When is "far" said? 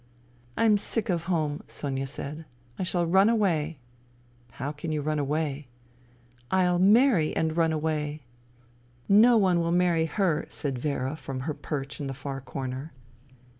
12.15-12.41